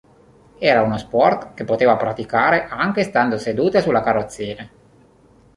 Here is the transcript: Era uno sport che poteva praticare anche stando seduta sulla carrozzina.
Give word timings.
Era 0.57 0.81
uno 0.81 0.97
sport 0.97 1.53
che 1.53 1.63
poteva 1.63 1.95
praticare 1.95 2.65
anche 2.65 3.03
stando 3.03 3.37
seduta 3.37 3.81
sulla 3.81 4.01
carrozzina. 4.01 4.67